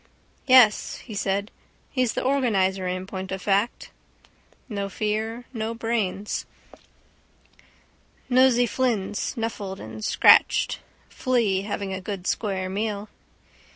—Yes, 0.47 0.95
he 1.05 1.13
said. 1.13 1.51
He's 1.91 2.13
the 2.13 2.23
organiser 2.23 2.87
in 2.87 3.05
point 3.05 3.31
of 3.31 3.39
fact. 3.39 3.91
No 4.67 4.89
fear: 4.89 5.45
no 5.53 5.75
brains. 5.75 6.47
Nosey 8.27 8.65
Flynn 8.65 9.13
snuffled 9.13 9.79
and 9.79 10.03
scratched. 10.03 10.79
Flea 11.07 11.61
having 11.61 11.93
a 11.93 12.01
good 12.01 12.25
square 12.25 12.67
meal. 12.67 13.09